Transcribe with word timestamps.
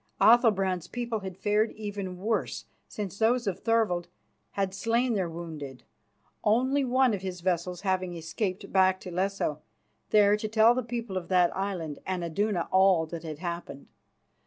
Athalbrand's 0.19 0.87
people 0.87 1.19
had 1.19 1.37
fared 1.37 1.69
even 1.73 2.17
worse, 2.17 2.65
since 2.87 3.19
those 3.19 3.45
of 3.45 3.59
Thorvald 3.59 4.07
had 4.53 4.73
slain 4.73 5.13
their 5.13 5.29
wounded, 5.29 5.83
only 6.43 6.83
one 6.83 7.13
of 7.13 7.21
his 7.21 7.41
vessels 7.41 7.81
having 7.81 8.15
escaped 8.15 8.73
back 8.73 8.99
to 9.01 9.11
Lesso, 9.11 9.61
there 10.09 10.35
to 10.35 10.47
tell 10.47 10.73
the 10.73 10.81
people 10.81 11.17
of 11.17 11.27
that 11.27 11.55
island 11.55 11.99
and 12.07 12.23
Iduna 12.23 12.67
all 12.71 13.05
that 13.05 13.21
had 13.21 13.37
happened. 13.37 13.89